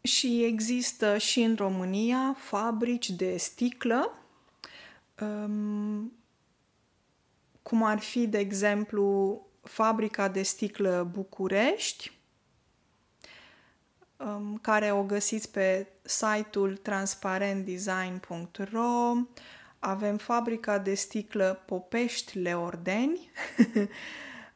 Și 0.00 0.44
există 0.44 1.18
și 1.18 1.42
în 1.42 1.54
România 1.54 2.36
fabrici 2.38 3.10
de 3.10 3.36
sticlă, 3.36 4.12
um, 5.20 6.12
cum 7.62 7.82
ar 7.82 7.98
fi, 7.98 8.26
de 8.26 8.38
exemplu, 8.38 9.40
fabrica 9.62 10.28
de 10.28 10.42
sticlă 10.42 11.08
București, 11.12 12.19
um, 14.24 14.58
care 14.62 14.92
o 14.92 15.02
găsiți 15.02 15.50
pe 15.50 15.86
site-ul 16.02 16.76
transparentdesign.ro. 16.76 19.12
Avem 19.78 20.16
fabrica 20.16 20.78
de 20.78 20.94
sticlă 20.94 21.62
Popești 21.66 22.38
Leordeni, 22.38 23.30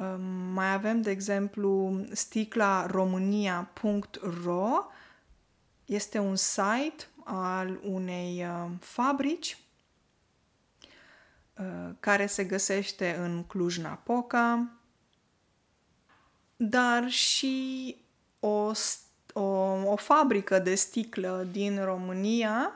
Um, 0.00 0.20
mai 0.52 0.72
avem, 0.72 1.00
de 1.00 1.10
exemplu, 1.10 2.00
sticla 2.12 2.86
românia.ro 2.86 4.86
este 5.84 6.18
un 6.18 6.36
site 6.36 7.08
al 7.24 7.80
unei 7.82 8.44
uh, 8.44 8.70
fabrici 8.80 9.52
uh, 9.52 9.58
care 12.00 12.26
se 12.26 12.44
găsește 12.44 13.16
în 13.18 13.44
Cluj-Napoca, 13.44 14.68
dar 16.56 17.08
și 17.08 17.96
o, 18.40 18.70
o, 19.32 19.42
o 19.90 19.96
fabrică 19.96 20.58
de 20.58 20.74
sticlă 20.74 21.46
din 21.50 21.84
România 21.84 22.72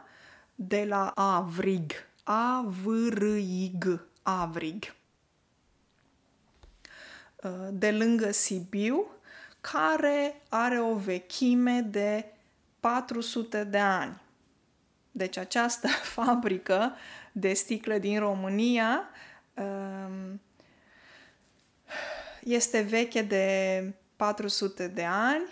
de 0.54 0.84
la 0.84 1.08
Avrig. 1.14 1.92
A-V-R-I-G. 2.22 4.00
Avrig. 4.22 4.94
Uh, 7.42 7.68
de 7.72 7.90
lângă 7.90 8.30
Sibiu, 8.30 9.06
care 9.60 10.42
are 10.48 10.80
o 10.80 10.94
vechime 10.94 11.80
de 11.80 12.24
400 12.80 13.64
de 13.64 13.78
ani. 13.78 14.20
Deci 15.18 15.36
această 15.36 15.88
fabrică 16.16 16.92
de 17.32 17.52
sticlă 17.52 17.98
din 17.98 18.18
România 18.18 19.08
um, 19.54 20.40
este 22.40 22.80
veche 22.80 23.22
de 23.22 23.82
400 24.16 24.88
de 24.88 25.04
ani 25.04 25.44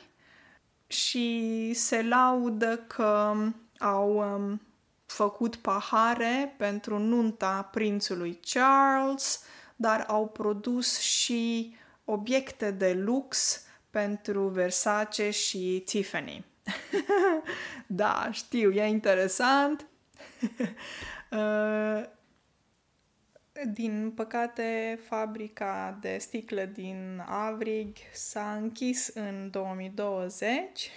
și 0.87 1.71
se 1.75 2.03
laudă 2.03 2.77
că 2.77 3.35
au 3.79 4.35
um, 4.35 4.61
făcut 5.07 5.57
pahare 5.57 6.55
pentru 6.57 6.99
nunta 6.99 7.69
prințului 7.73 8.41
Charles, 8.51 9.43
dar 9.77 10.05
au 10.09 10.29
produs 10.29 10.99
și 10.99 11.75
obiecte 12.05 12.71
de 12.71 12.93
lux 12.93 13.63
pentru 13.91 14.49
Versace 14.49 15.31
și 15.31 15.83
Tiffany. 15.87 16.45
da, 17.87 18.29
știu, 18.33 18.71
e 18.71 18.87
interesant. 18.87 19.87
Uh, 21.31 22.05
din 23.65 24.13
păcate, 24.15 24.99
fabrica 25.09 25.99
de 26.01 26.17
sticlă 26.21 26.65
din 26.65 27.25
Avrig 27.27 27.97
s-a 28.13 28.55
închis 28.55 29.07
în 29.07 29.51
2020 29.51 30.91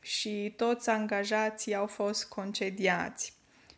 și 0.00 0.54
toți 0.56 0.90
angajații 0.90 1.74
au 1.74 1.86
fost 1.86 2.28
concediați. 2.28 3.36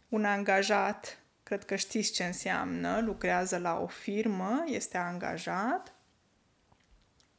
Un 0.08 0.24
angajat 0.24 1.18
cred 1.42 1.64
că 1.64 1.76
știți 1.76 2.12
ce 2.12 2.24
înseamnă, 2.24 3.00
lucrează 3.00 3.58
la 3.58 3.80
o 3.80 3.86
firmă, 3.86 4.64
este 4.66 4.96
angajat. 4.96 5.94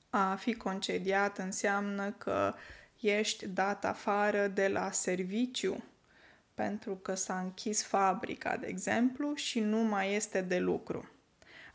A 0.09 0.35
fi 0.35 0.53
concediat 0.53 1.37
înseamnă 1.37 2.11
că 2.11 2.53
ești 3.01 3.47
dat 3.47 3.85
afară 3.85 4.47
de 4.47 4.67
la 4.67 4.91
serviciu 4.91 5.83
pentru 6.53 6.95
că 6.95 7.15
s-a 7.15 7.39
închis 7.39 7.83
fabrica, 7.83 8.57
de 8.57 8.67
exemplu, 8.67 9.35
și 9.35 9.59
nu 9.59 9.77
mai 9.77 10.13
este 10.13 10.41
de 10.41 10.59
lucru. 10.59 11.09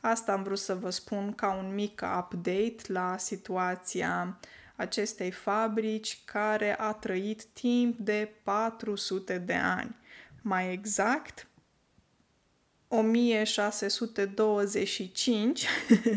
Asta 0.01 0.33
am 0.33 0.43
vrut 0.43 0.59
să 0.59 0.75
vă 0.75 0.91
spun 0.91 1.35
ca 1.35 1.53
un 1.53 1.75
mic 1.75 2.03
update 2.19 2.77
la 2.87 3.17
situația 3.17 4.39
acestei 4.77 5.31
fabrici 5.31 6.19
care 6.25 6.79
a 6.79 6.93
trăit 6.93 7.45
timp 7.45 7.99
de 7.99 8.33
400 8.43 9.39
de 9.39 9.55
ani. 9.55 9.97
Mai 10.43 10.73
exact, 10.73 11.47
1625, 12.89 15.67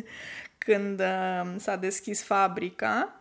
când 0.66 1.00
uh, 1.00 1.56
s-a 1.58 1.76
deschis 1.76 2.24
fabrica. 2.24 3.19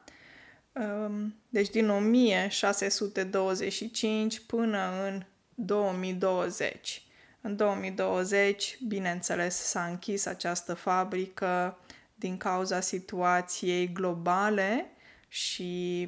Uh, 0.79 1.11
deci 1.49 1.71
din 1.71 1.88
1625 1.88 4.41
până 4.41 5.07
în 5.07 5.23
2020. 5.55 7.03
În 7.41 7.57
2020, 7.57 8.79
bineînțeles, 8.87 9.57
s-a 9.57 9.85
închis 9.85 10.27
această 10.27 10.75
fabrică 10.75 11.79
din 12.14 12.37
cauza 12.37 12.81
situației 12.81 13.93
globale 13.93 14.91
și 15.29 16.05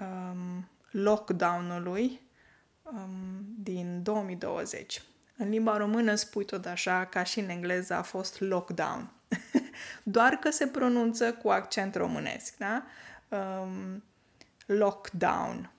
um, 0.00 0.68
lockdown-ului 0.90 2.20
um, 2.82 3.10
din 3.58 4.02
2020. 4.02 5.02
În 5.36 5.48
limba 5.48 5.76
română 5.76 6.14
spui 6.14 6.44
tot 6.44 6.66
așa, 6.66 7.04
ca 7.04 7.22
și 7.22 7.40
în 7.40 7.48
engleză 7.48 7.94
a 7.94 8.02
fost 8.02 8.40
lockdown. 8.40 9.12
Doar 10.02 10.32
că 10.32 10.50
se 10.50 10.66
pronunță 10.66 11.32
cu 11.32 11.48
accent 11.48 11.94
românesc, 11.94 12.56
da? 12.56 12.84
Um, 13.28 14.02
lockdown. 14.66 15.72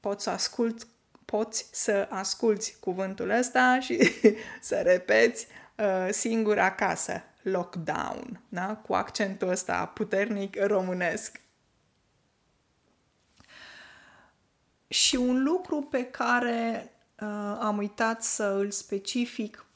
Poți 0.00 0.24
să 0.24 0.30
ascult, 0.30 0.86
poți 1.24 1.68
să 1.72 2.06
asculți 2.10 2.76
cuvântul 2.80 3.30
ăsta 3.30 3.80
și 3.80 4.10
să 4.60 4.80
repeți 4.80 5.46
uh, 5.76 6.08
singur 6.10 6.58
acasă. 6.58 7.22
Lockdown, 7.42 8.40
da? 8.48 8.76
Cu 8.76 8.94
accentul 8.94 9.48
ăsta 9.48 9.86
puternic 9.86 10.56
românesc. 10.62 11.40
Și 14.88 15.16
un 15.16 15.42
lucru 15.42 15.82
pe 15.82 16.04
care 16.04 16.92
uh, 17.20 17.56
am 17.60 17.76
uitat 17.76 18.22
să 18.22 18.44
îl 18.44 18.70
specific. 18.70 19.66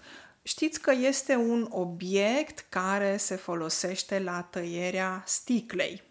Știți 0.43 0.81
că 0.81 0.93
este 0.93 1.35
un 1.35 1.67
obiect 1.71 2.67
care 2.69 3.17
se 3.17 3.37
folosește 3.37 4.19
la 4.19 4.43
tăierea 4.43 5.23
sticlei. 5.27 6.03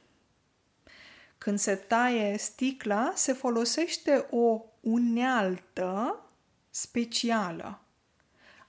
Când 1.44 1.60
se 1.60 1.76
taie 1.76 2.38
sticla, 2.38 3.12
se 3.16 3.34
folosește 3.34 4.28
o 4.30 4.62
unealtă 4.80 6.20
specială. 6.70 7.80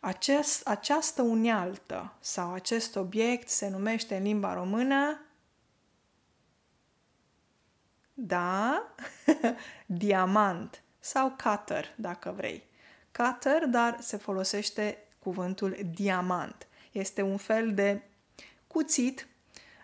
Acest, 0.01 0.67
această 0.67 1.23
unealtă 1.23 2.17
sau 2.21 2.53
acest 2.53 2.97
obiect 2.97 3.49
se 3.49 3.69
numește 3.69 4.17
în 4.17 4.23
limba 4.23 4.55
română 4.55 5.21
da, 8.15 8.87
diamant 9.87 10.83
sau 10.99 11.37
cutter, 11.43 11.95
dacă 11.97 12.31
vrei. 12.37 12.63
Cutter, 13.17 13.67
dar 13.67 14.01
se 14.01 14.17
folosește 14.17 14.99
cuvântul 15.19 15.79
diamant. 15.95 16.67
Este 16.93 17.23
un 17.23 17.37
fel 17.37 17.75
de 17.75 18.03
cuțit, 18.67 19.27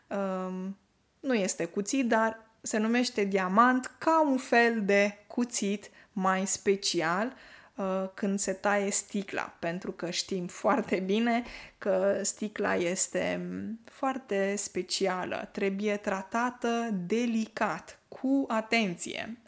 um, 0.08 0.76
nu 1.20 1.34
este 1.34 1.64
cuțit, 1.64 2.08
dar 2.08 2.46
se 2.68 2.78
numește 2.78 3.24
diamant 3.24 3.90
ca 3.98 4.22
un 4.22 4.36
fel 4.36 4.84
de 4.84 5.18
cuțit 5.26 5.90
mai 6.12 6.46
special 6.46 7.32
uh, 7.74 8.04
când 8.14 8.38
se 8.38 8.52
taie 8.52 8.90
sticla, 8.90 9.56
pentru 9.58 9.92
că 9.92 10.10
știm 10.10 10.46
foarte 10.46 10.96
bine 10.96 11.42
că 11.78 12.20
sticla 12.22 12.74
este 12.74 13.40
mm, 13.42 13.80
foarte 13.84 14.56
specială, 14.56 15.48
trebuie 15.52 15.96
tratată 15.96 16.88
delicat, 17.06 17.98
cu 18.08 18.44
atenție. 18.48 19.38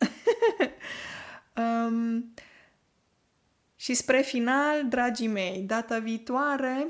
um, 1.86 2.34
și 3.76 3.94
spre 3.94 4.20
final, 4.20 4.88
dragii 4.88 5.28
mei, 5.28 5.62
data 5.66 5.98
viitoare, 5.98 6.86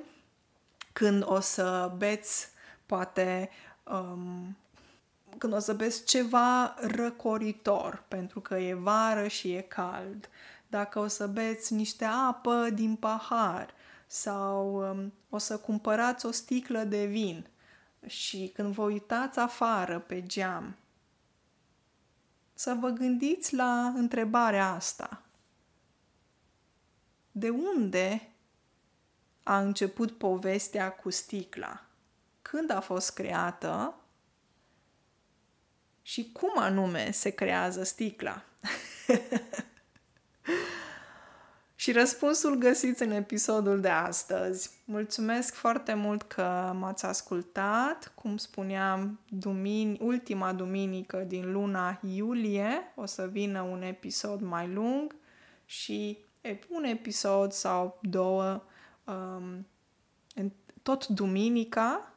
când 0.92 1.22
o 1.26 1.40
să 1.40 1.92
beți, 1.96 2.48
poate, 2.86 3.50
um, 3.84 4.56
când 5.40 5.52
o 5.52 5.58
să 5.58 5.74
beți 5.74 6.04
ceva 6.04 6.74
răcoritor, 6.78 8.04
pentru 8.08 8.40
că 8.40 8.58
e 8.58 8.74
vară 8.74 9.28
și 9.28 9.52
e 9.52 9.60
cald, 9.60 10.28
dacă 10.68 10.98
o 10.98 11.06
să 11.06 11.26
beți 11.26 11.74
niște 11.74 12.04
apă 12.04 12.70
din 12.70 12.96
pahar 12.96 13.74
sau 14.06 14.90
um, 14.90 15.12
o 15.28 15.38
să 15.38 15.58
cumpărați 15.58 16.26
o 16.26 16.30
sticlă 16.30 16.84
de 16.84 17.04
vin 17.04 17.46
și 18.06 18.50
când 18.54 18.74
vă 18.74 18.82
uitați 18.82 19.38
afară 19.38 19.98
pe 19.98 20.22
geam, 20.22 20.76
să 22.54 22.76
vă 22.80 22.88
gândiți 22.88 23.54
la 23.54 23.86
întrebarea 23.86 24.72
asta. 24.72 25.22
De 27.32 27.48
unde 27.48 28.32
a 29.42 29.58
început 29.58 30.18
povestea 30.18 30.92
cu 30.92 31.10
sticla? 31.10 31.84
Când 32.42 32.70
a 32.70 32.80
fost 32.80 33.14
creată? 33.14 33.94
Și 36.10 36.30
cum 36.32 36.52
anume 36.54 37.10
se 37.10 37.30
creează 37.30 37.82
sticla? 37.82 38.42
Și 41.74 41.92
răspunsul 41.92 42.54
găsiți 42.54 43.02
în 43.02 43.10
episodul 43.10 43.80
de 43.80 43.88
astăzi. 43.88 44.70
Mulțumesc 44.84 45.54
foarte 45.54 45.94
mult 45.94 46.22
că 46.22 46.72
m-ați 46.78 47.04
ascultat. 47.04 48.12
Cum 48.14 48.36
spuneam, 48.36 49.20
dumini, 49.28 49.98
ultima 50.00 50.52
duminică 50.52 51.16
din 51.16 51.52
luna 51.52 52.00
iulie 52.14 52.92
o 52.94 53.06
să 53.06 53.26
vină 53.26 53.60
un 53.60 53.82
episod 53.82 54.40
mai 54.40 54.68
lung 54.68 55.14
și 55.64 56.18
un 56.68 56.84
episod 56.84 57.52
sau 57.52 57.98
două 58.02 58.62
um, 59.04 59.66
tot 60.82 61.06
duminica 61.06 62.04
uh, 62.04 62.09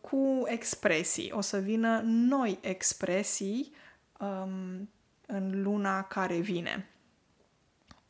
cu 0.00 0.42
expresii. 0.46 1.32
O 1.32 1.40
să 1.40 1.58
vină 1.58 2.00
noi 2.04 2.58
expresii 2.60 3.72
um, 4.20 4.88
în 5.26 5.62
luna 5.62 6.02
care 6.02 6.38
vine. 6.38 6.88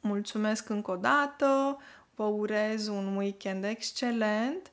Mulțumesc 0.01 0.69
încă 0.69 0.91
o 0.91 0.97
dată, 0.97 1.79
vă 2.15 2.25
urez 2.25 2.87
un 2.87 3.17
weekend 3.17 3.65
excelent 3.65 4.71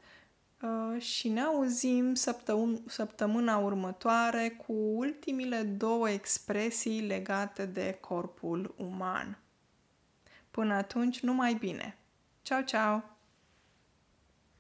uh, 0.62 1.02
și 1.02 1.30
ne 1.30 1.42
auzim 1.42 2.14
săptămâna, 2.14 2.80
săptămâna 2.88 3.58
următoare 3.58 4.50
cu 4.50 4.74
ultimile 4.74 5.62
două 5.62 6.10
expresii 6.10 7.02
legate 7.02 7.66
de 7.66 7.98
corpul 8.02 8.76
uman. 8.78 9.40
Până 10.52 10.74
atunci, 10.74 11.20
numai 11.20 11.54
bine! 11.54 11.98
Ciao, 12.42 12.62
ciao! 12.62 13.17